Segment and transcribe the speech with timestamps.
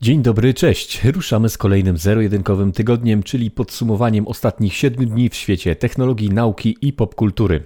[0.00, 1.04] Dzień dobry, cześć.
[1.04, 6.92] Ruszamy z kolejnym zero-jedynkowym tygodniem, czyli podsumowaniem ostatnich siedmiu dni w świecie technologii, nauki i
[6.92, 7.64] popkultury.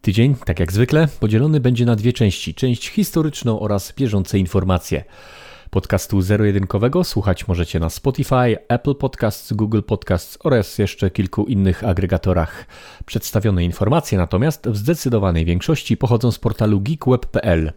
[0.00, 5.04] Tydzień, tak jak zwykle, podzielony będzie na dwie części: część historyczną oraz bieżące informacje.
[5.70, 12.66] Podcastu zero-jedynkowego słuchać możecie na Spotify, Apple Podcasts, Google Podcasts oraz jeszcze kilku innych agregatorach.
[13.06, 17.72] Przedstawione informacje natomiast w zdecydowanej większości pochodzą z portalu geekweb.pl.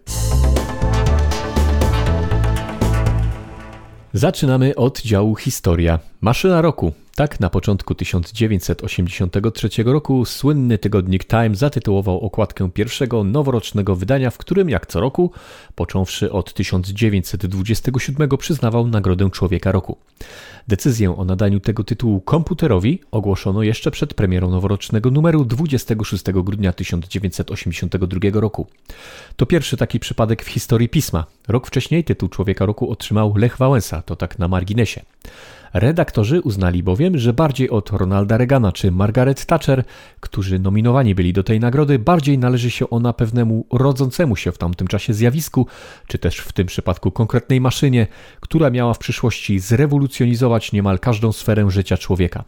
[4.18, 6.00] Zaczynamy od działu Historia.
[6.22, 6.94] Maszyna roku.
[7.16, 14.70] Tak na początku 1983 roku słynny tygodnik Time zatytułował okładkę pierwszego noworocznego wydania, w którym
[14.70, 15.32] jak co roku,
[15.76, 19.98] począwszy od 1927 przyznawał Nagrodę Człowieka Roku.
[20.68, 28.20] Decyzję o nadaniu tego tytułu komputerowi ogłoszono jeszcze przed premierą noworocznego numeru 26 grudnia 1982
[28.34, 28.68] roku.
[29.36, 31.26] To pierwszy taki przypadek w historii pisma.
[31.48, 35.02] Rok wcześniej tytuł Człowieka Roku otrzymał Lech Wałęsa, to tak na marginesie.
[36.08, 39.84] Redaktorzy uznali bowiem, że bardziej od Ronalda Reagana czy Margaret Thatcher,
[40.20, 44.88] którzy nominowani byli do tej nagrody, bardziej należy się ona pewnemu rodzącemu się w tamtym
[44.88, 45.68] czasie zjawisku,
[46.08, 48.08] czy też w tym przypadku konkretnej maszynie,
[48.40, 52.44] która miała w przyszłości zrewolucjonizować niemal każdą sferę życia człowieka.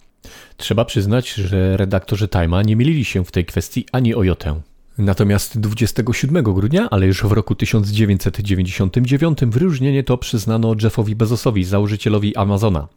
[0.58, 4.62] Trzeba przyznać, że redaktorzy Time'a nie mylili się w tej kwestii ani o jotę.
[5.00, 12.88] Natomiast 27 grudnia, ale już w roku 1999 wyróżnienie to przyznano Jeffowi Bezosowi, założycielowi Amazona.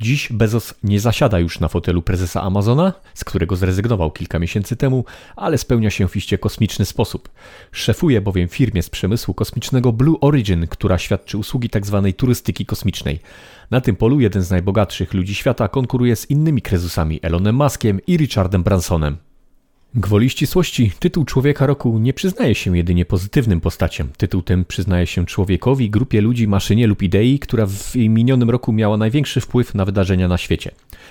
[0.00, 5.04] Dziś Bezos nie zasiada już na fotelu prezesa Amazona, z którego zrezygnował kilka miesięcy temu,
[5.36, 7.28] ale spełnia się w iście kosmiczny sposób.
[7.72, 12.02] Szefuje bowiem firmie z przemysłu kosmicznego Blue Origin, która świadczy usługi tzw.
[12.04, 13.20] Tak turystyki kosmicznej.
[13.70, 18.16] Na tym polu jeden z najbogatszych ludzi świata konkuruje z innymi krezusami Elonem Muskiem i
[18.16, 19.25] Richardem Bransonem.
[19.98, 24.08] Gwoli ścisłości, tytuł Człowieka Roku nie przyznaje się jedynie pozytywnym postaciom.
[24.16, 28.96] Tytuł ten przyznaje się człowiekowi, grupie ludzi, maszynie lub idei, która w minionym roku miała
[28.96, 30.70] największy wpływ na wydarzenia na świecie.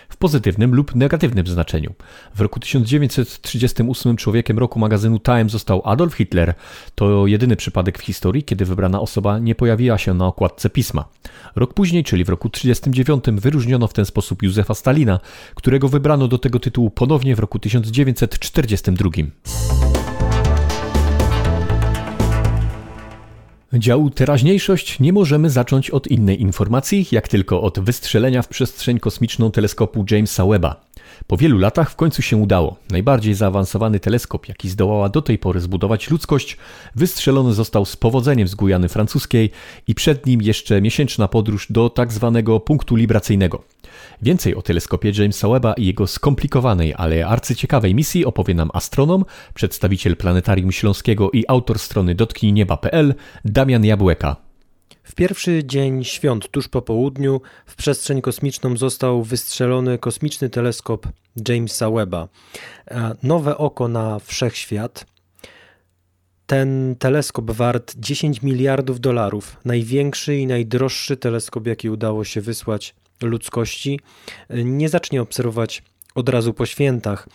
[0.10, 1.94] W pozytywnym lub negatywnym znaczeniu.
[2.36, 6.54] W roku 1938 człowiekiem roku magazynu Time został Adolf Hitler.
[6.96, 11.06] To jedyny przypadek w historii, kiedy wybrana osoba nie pojawiła się na okładce pisma.
[11.56, 15.20] Rok później, czyli w roku 1939, wyróżniono w ten sposób Józefa Stalina,
[15.56, 18.75] którego wybrano do tego tytułu ponownie w roku 1940.
[18.82, 19.46] 2022.
[23.74, 29.52] Działu teraźniejszość nie możemy zacząć od innej informacji, jak tylko od wystrzelenia w przestrzeń kosmiczną
[29.52, 30.86] teleskopu Jamesa Webba.
[31.28, 32.76] Po wielu latach w końcu się udało.
[32.90, 36.58] Najbardziej zaawansowany teleskop, jaki zdołała do tej pory zbudować ludzkość,
[36.96, 39.52] wystrzelony został z powodzeniem z Gujany Francuskiej
[39.88, 43.64] i przed nim jeszcze miesięczna podróż do tak zwanego punktu libracyjnego.
[44.22, 50.18] Więcej o teleskopie Jamesa Webba i jego skomplikowanej, ale arcyciekawej misji opowie nam astronom, przedstawiciel
[50.18, 53.16] Planetarium Śląskiego i autor strony dotknijnieba.pl
[53.46, 54.45] Damian Jabłeka.
[55.06, 61.08] W pierwszy dzień świąt, tuż po południu, w przestrzeń kosmiczną został wystrzelony kosmiczny teleskop
[61.48, 62.28] Jamesa Webba.
[62.88, 65.06] E, nowe oko na wszechświat.
[66.46, 74.00] Ten teleskop wart 10 miliardów dolarów, największy i najdroższy teleskop, jaki udało się wysłać ludzkości,
[74.50, 75.84] e, nie zacznie obserwować
[76.16, 77.30] od razu po świętach.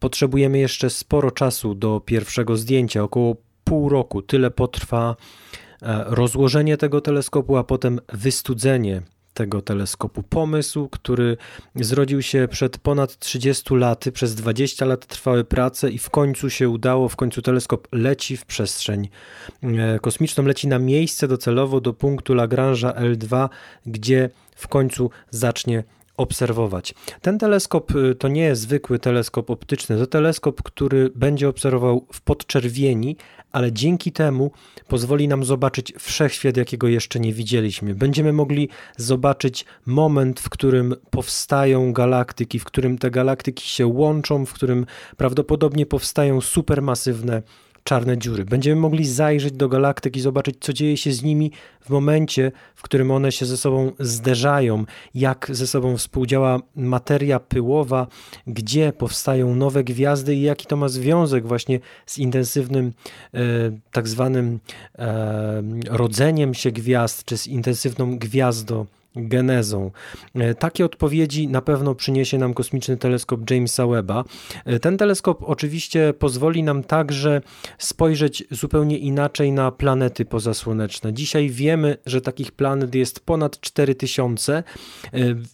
[0.00, 4.22] Potrzebujemy jeszcze sporo czasu do pierwszego zdjęcia, około pół roku.
[4.22, 5.16] Tyle potrwa
[6.06, 9.02] rozłożenie tego teleskopu, a potem wystudzenie
[9.34, 10.22] tego teleskopu.
[10.22, 11.36] Pomysł, który
[11.74, 16.68] zrodził się przed ponad 30 laty, przez 20 lat trwały prace i w końcu się
[16.68, 19.08] udało, w końcu teleskop leci w przestrzeń
[19.62, 23.48] e, kosmiczną, leci na miejsce docelowo do punktu Lagrange'a L2,
[23.86, 25.84] gdzie w końcu zacznie
[26.22, 26.94] obserwować.
[27.22, 32.20] Ten teleskop y, to nie jest zwykły teleskop optyczny, to teleskop, który będzie obserwował w
[32.20, 33.16] podczerwieni,
[33.52, 34.50] ale dzięki temu
[34.88, 37.94] pozwoli nam zobaczyć wszechświat, jakiego jeszcze nie widzieliśmy.
[37.94, 44.52] Będziemy mogli zobaczyć moment, w którym powstają galaktyki, w którym te galaktyki się łączą, w
[44.52, 47.42] którym prawdopodobnie powstają supermasywne
[47.84, 48.44] czarne dziury.
[48.44, 51.50] Będziemy mogli zajrzeć do galaktyk i zobaczyć, co dzieje się z nimi
[51.80, 54.84] w momencie, w którym one się ze sobą zderzają,
[55.14, 58.06] jak ze sobą współdziała materia pyłowa,
[58.46, 62.92] gdzie powstają nowe gwiazdy i jaki to ma związek właśnie z intensywnym
[63.34, 63.40] e,
[63.92, 64.58] tak zwanym
[64.98, 68.86] e, rodzeniem się gwiazd, czy z intensywną gwiazdą
[69.16, 69.90] genezą.
[70.34, 74.24] E, takie odpowiedzi na pewno przyniesie nam kosmiczny teleskop Jamesa Webba.
[74.64, 77.40] E, ten teleskop oczywiście pozwoli nam także
[77.78, 81.12] spojrzeć zupełnie inaczej na planety pozasłoneczne.
[81.12, 84.52] Dzisiaj wiemy, że takich planet jest ponad 4000.
[84.56, 84.62] E,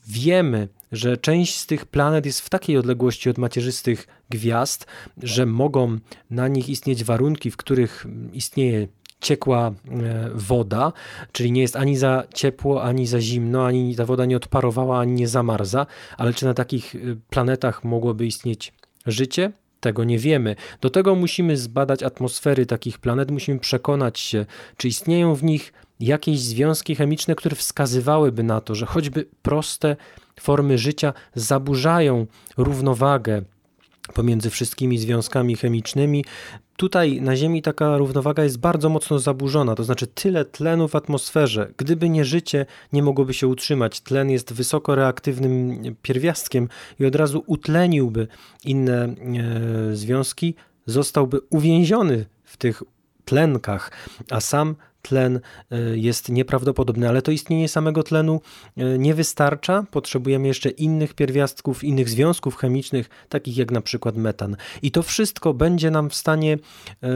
[0.09, 4.87] wiemy, że część z tych planet jest w takiej odległości od macierzystych gwiazd,
[5.23, 5.99] że mogą
[6.31, 8.89] na nich istnieć warunki, w których istnieje
[9.21, 9.73] ciekła
[10.35, 10.93] woda,
[11.33, 15.13] czyli nie jest ani za ciepło, ani za zimno, ani ta woda nie odparowała, ani
[15.13, 15.87] nie zamarza,
[16.17, 16.95] ale czy na takich
[17.31, 18.73] planetach mogłoby istnieć
[19.07, 19.53] życie?
[19.81, 20.57] Tego nie wiemy.
[20.81, 26.41] Do tego musimy zbadać atmosfery takich planet, musimy przekonać się, czy istnieją w nich jakieś
[26.41, 29.97] związki chemiczne, które wskazywałyby na to, że choćby proste
[30.41, 32.27] formy życia zaburzają
[32.57, 33.43] równowagę
[34.15, 36.25] pomiędzy wszystkimi związkami chemicznymi.
[36.77, 41.73] Tutaj na Ziemi taka równowaga jest bardzo mocno zaburzona, to znaczy tyle tlenu w atmosferze.
[41.77, 44.01] Gdyby nie życie, nie mogłoby się utrzymać.
[44.01, 46.69] Tlen jest wysoko reaktywnym pierwiastkiem
[47.01, 48.29] i od razu utleniłby
[48.65, 50.55] inne e, związki,
[50.87, 52.83] zostałby uwięziony w tych
[53.25, 53.91] tlenkach,
[54.31, 54.77] a sam
[55.09, 55.41] tlen
[55.71, 58.41] e, jest nieprawdopodobny, ale to istnienie samego tlenu
[58.77, 59.85] e, nie wystarcza.
[59.91, 64.57] Potrzebujemy jeszcze innych pierwiastków, innych związków chemicznych, takich jak na przykład metan.
[64.83, 66.59] I to wszystko będzie nam w stanie
[67.03, 67.09] e,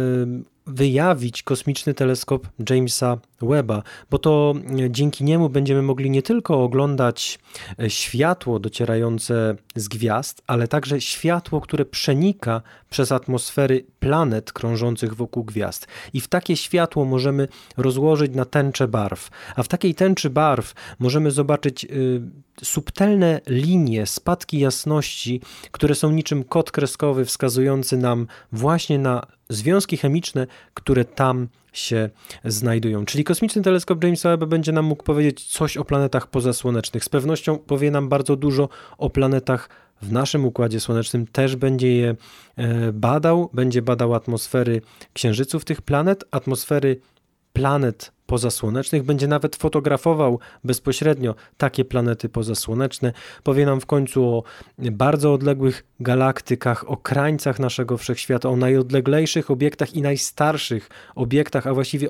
[0.67, 7.39] wyjawić kosmiczny teleskop Jamesa Webba, bo to e, dzięki niemu będziemy mogli nie tylko oglądać
[7.79, 15.45] e, światło docierające z gwiazd, ale także światło, które przenika przez atmosfery planet krążących wokół
[15.45, 15.87] gwiazd.
[16.13, 21.31] I w takie światło możemy rozłożyć na tęczę barw, a w takiej tęczy barw możemy
[21.31, 22.21] zobaczyć y,
[22.63, 25.41] subtelne linie, spadki jasności,
[25.71, 32.11] które są niczym kod kreskowy wskazujący nam właśnie na związki chemiczne, które tam się
[32.45, 33.05] znajdują.
[33.05, 37.05] Czyli kosmiczny teleskop Jamesa Webb będzie nam mógł powiedzieć coś o planetach pozasłonecznych.
[37.05, 38.69] Z pewnością powie nam bardzo dużo
[38.99, 39.69] o planetach
[40.03, 42.17] w naszym układzie słonecznym, też będzie je
[42.57, 44.81] e, badał, będzie badał atmosfery
[45.13, 47.01] księżyców tych planet, atmosfery
[47.53, 53.13] planet pozasłonecznych, będzie nawet fotografował bezpośrednio takie planety pozasłoneczne.
[53.43, 54.43] Powie nam w końcu o
[54.79, 62.09] bardzo odległych galaktykach, o krańcach naszego wszechświata, o najodleglejszych obiektach i najstarszych obiektach, a właściwie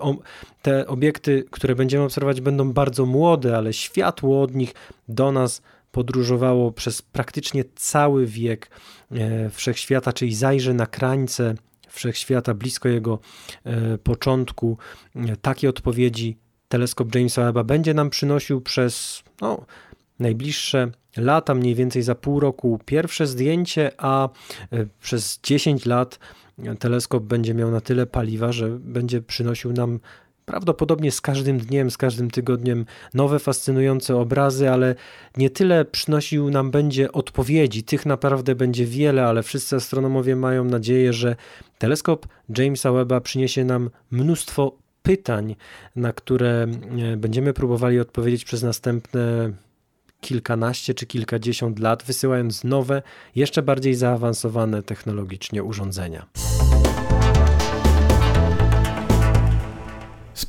[0.63, 4.75] te obiekty, które będziemy obserwować, będą bardzo młode, ale światło od nich
[5.09, 5.63] do nas
[5.93, 8.71] podróżowało przez praktycznie cały wiek
[9.11, 11.55] e, wszechświata, czyli zajrzy na krańce
[11.93, 13.19] wszechświata, blisko jego
[13.65, 14.79] e, początku.
[15.43, 19.67] Takie odpowiedzi teleskop Jamesa Webba będzie nam przynosił przez no,
[20.19, 24.29] najbliższe lata, mniej więcej za pół roku pierwsze zdjęcie, a
[24.73, 26.19] e, przez 10 lat
[26.79, 30.01] teleskop będzie miał na tyle paliwa, że będzie przynosił nam
[30.53, 34.95] prawdopodobnie z każdym dniem, z każdym tygodniem nowe, fascynujące obrazy, ale
[35.37, 41.13] nie tyle przynosił nam będzie odpowiedzi, tych naprawdę będzie wiele, ale wszyscy astronomowie mają nadzieję,
[41.13, 41.37] że
[41.79, 42.27] teleskop
[42.59, 45.57] Jamesa Webba przyniesie nam mnóstwo pytań,
[45.97, 46.67] na które
[47.13, 49.53] e, będziemy próbowali odpowiedzieć przez następne
[50.21, 53.03] kilkanaście czy kilkadziesiąt lat, wysyłając nowe,
[53.35, 56.27] jeszcze bardziej zaawansowane technologicznie urządzenia.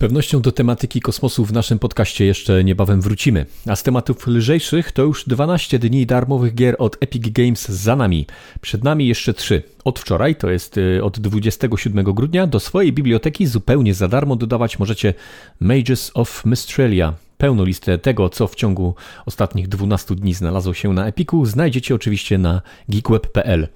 [0.04, 3.46] Pewnością do tematyki kosmosu w naszym podcaście jeszcze niebawem wrócimy.
[3.68, 8.26] A z tematów lżejszych to już 12 dni darmowych gier od Epic Games za nami.
[8.62, 9.64] Przed nami jeszcze 3.
[9.84, 14.80] Od wczoraj, to jest y, od 27 grudnia, do swojej biblioteki zupełnie za darmo dodawać
[14.80, 15.14] możecie
[15.60, 17.14] Mages of Mystralia.
[17.38, 18.96] Pełną listę tego, co w ciągu
[19.26, 23.68] ostatnich 12 dni znalazło się na Epiku, znajdziecie oczywiście na geekweb.pl.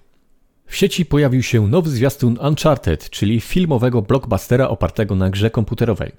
[0.68, 6.12] W sieci pojawił się nowy zwiastun Uncharted, czyli filmowego blockbustera opartego na grze komputerowej.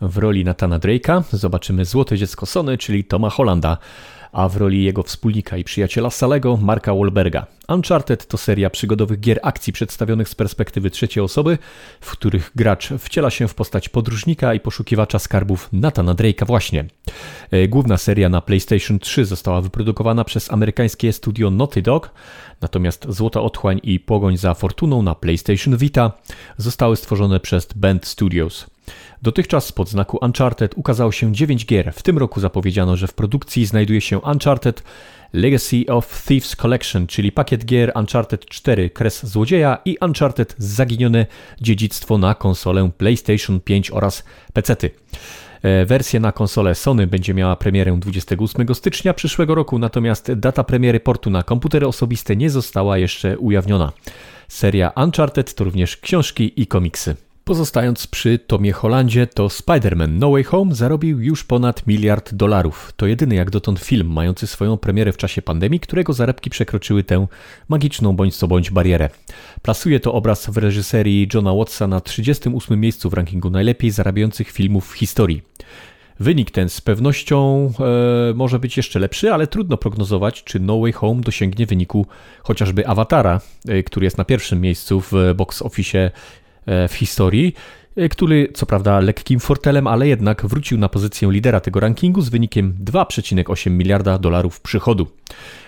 [0.00, 3.78] W roli Natana Drake'a zobaczymy złote dziecko Sony, czyli Toma Hollanda,
[4.32, 7.46] a w roli jego wspólnika i przyjaciela Salego, Marka Wahlberga.
[7.68, 11.58] Uncharted to seria przygodowych gier akcji przedstawionych z perspektywy trzeciej osoby,
[12.00, 16.84] w których gracz wciela się w postać podróżnika i poszukiwacza skarbów Nathana Drake'a właśnie.
[17.50, 22.10] E, główna seria na PlayStation 3 została wyprodukowana przez amerykańskie studio Naughty Dog,
[22.60, 26.12] natomiast Złota Otchłań i Pogoń za Fortuną na PlayStation Vita
[26.56, 28.71] zostały stworzone przez Band Studios.
[29.22, 31.92] Dotychczas pod znaku Uncharted ukazało się 9 gier.
[31.92, 34.82] W tym roku zapowiedziano, że w produkcji znajduje się Uncharted
[35.32, 41.26] Legacy of Thieves Collection, czyli pakiet gier Uncharted 4 Kres Złodzieja i Uncharted Zaginione
[41.60, 44.90] Dziedzictwo na konsolę PlayStation 5 oraz PC-ty.
[45.62, 51.00] E, wersja na konsolę Sony będzie miała premierę 28 stycznia przyszłego roku, natomiast data premiery
[51.00, 53.92] portu na komputery osobiste nie została jeszcze ujawniona.
[54.48, 57.16] Seria Uncharted to również książki i komiksy.
[57.44, 62.92] Pozostając przy Tomie Hollandzie, to Spider-Man No Way Home zarobił już ponad miliard dolarów.
[62.96, 67.26] To jedyny jak dotąd film mający swoją premierę w czasie pandemii, którego zarobki przekroczyły tę
[67.68, 69.08] magiczną bądź co bądź barierę.
[69.62, 74.90] Plasuje to obraz w reżyserii Johna Watsa na 38 miejscu w rankingu najlepiej zarabiających filmów
[74.90, 75.42] w historii.
[76.20, 77.66] Wynik ten z pewnością
[78.30, 82.06] e, może być jeszcze lepszy, ale trudno prognozować, czy No Way Home dosięgnie wyniku
[82.42, 86.10] chociażby Awatara, e, który jest na pierwszym miejscu w box office
[86.66, 87.54] w historii.
[87.96, 92.28] e, który co prawda lekkim fortelem, ale jednak wrócił na pozycję lidera tego rankingu z
[92.28, 95.06] wynikiem 2,8 miliarda dolarów przychodu.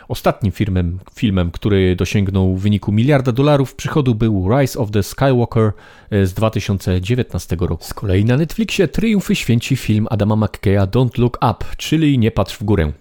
[0.08, 5.72] Ostatnim filmem, filmem, który dosięgnął wyniku miliarda dolarów przychodu był Rise of the Skywalker
[6.10, 7.84] e, z 2019 roku.
[7.84, 12.56] Z kolei na Netflixie triumfy święci film Adama McKeya Don't Look Up, czyli Nie patrz
[12.56, 12.92] w górę.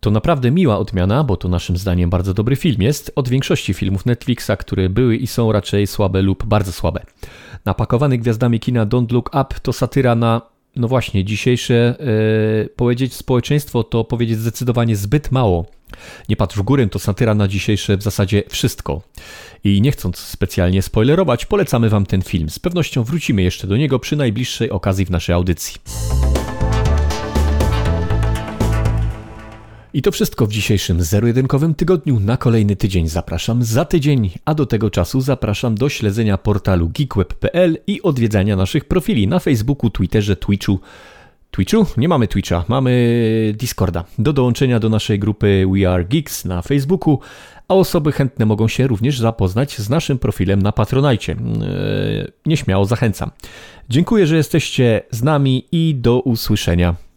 [0.00, 4.06] To naprawdę miła odmiana, bo to naszym zdaniem bardzo dobry film jest, od większości filmów
[4.06, 7.02] Netflixa, które były i są raczej słabe lub bardzo słabe.
[7.64, 10.42] Napakowany gwiazdami kina Don't Look Up to satyra na,
[10.76, 11.96] no właśnie, dzisiejsze,
[12.62, 15.66] yy, powiedzieć społeczeństwo to powiedzieć zdecydowanie zbyt mało.
[16.28, 19.02] Nie patrz w górę to satyra na dzisiejsze w zasadzie wszystko.
[19.64, 22.50] I nie chcąc specjalnie spoilerować, polecamy Wam ten film.
[22.50, 25.80] Z pewnością wrócimy jeszcze do niego przy najbliższej okazji w naszej audycji.
[29.94, 32.20] I to wszystko w dzisiejszym zero-jedynkowym tygodniu.
[32.20, 37.78] Na kolejny tydzień zapraszam za tydzień, a do tego czasu zapraszam do śledzenia portalu geekweb.pl
[37.86, 40.80] i odwiedzania naszych profili na Facebooku, Twitterze, Twitchu.
[41.50, 41.86] Twitchu?
[41.96, 44.04] Nie mamy Twitcha, mamy Discorda.
[44.18, 47.18] Do dołączenia do naszej grupy We Are Geeks na Facebooku,
[47.68, 51.32] a osoby chętne mogą się również zapoznać z naszym profilem na Patronajcie.
[51.32, 53.30] Eee, nieśmiało zachęcam.
[53.88, 57.09] Dziękuję, że jesteście z nami i do usłyszenia.